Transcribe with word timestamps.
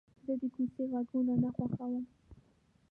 زه 0.25 0.33
د 0.39 0.43
کوڅې 0.55 0.83
غږونه 0.91 1.33
نه 1.43 1.49
خوښوم. 1.55 2.03